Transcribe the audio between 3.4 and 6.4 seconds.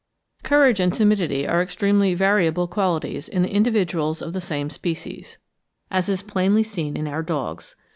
the individuals of the same species, as is